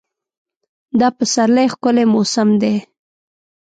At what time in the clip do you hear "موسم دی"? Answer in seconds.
2.13-2.75